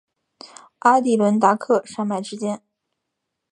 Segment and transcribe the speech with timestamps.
[0.79, 2.63] 阿第伦达克山脉之间。